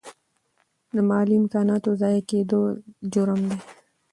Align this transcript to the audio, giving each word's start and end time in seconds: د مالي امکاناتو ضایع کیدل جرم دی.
د 0.95 0.97
مالي 1.09 1.35
امکاناتو 1.41 1.89
ضایع 2.01 2.21
کیدل 2.29 2.63
جرم 3.13 3.39
دی. 3.49 3.57